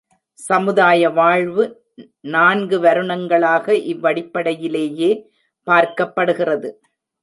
சமுதாய 0.39 1.09
வாழ்வு 1.09 1.63
நான்கு 2.29 2.79
வருணங்களாக 2.79 3.75
இவ்வடிப்படையிலேயே 3.93 5.11
பார்க்கப்படுகிறது. 5.67 6.69